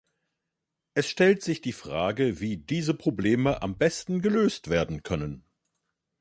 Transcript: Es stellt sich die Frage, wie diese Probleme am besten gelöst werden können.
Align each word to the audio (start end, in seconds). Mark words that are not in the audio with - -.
Es 0.95 1.07
stellt 1.07 1.43
sich 1.43 1.61
die 1.61 1.73
Frage, 1.73 2.39
wie 2.39 2.57
diese 2.57 2.95
Probleme 2.95 3.61
am 3.61 3.77
besten 3.77 4.23
gelöst 4.23 4.67
werden 4.71 5.03
können. 5.03 5.45